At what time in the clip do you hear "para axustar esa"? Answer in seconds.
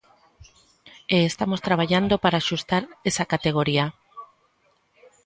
2.23-3.29